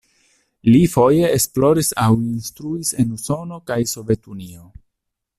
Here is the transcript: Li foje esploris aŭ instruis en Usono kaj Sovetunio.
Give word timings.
Li 0.67 0.79
foje 0.93 1.27
esploris 1.33 1.91
aŭ 2.05 2.09
instruis 2.21 2.93
en 3.03 3.11
Usono 3.19 3.59
kaj 3.69 3.77
Sovetunio. 3.95 4.65